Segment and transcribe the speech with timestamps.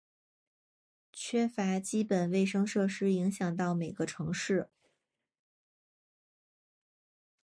[1.13, 4.67] 缺乏基本卫生设施影响到每个城市。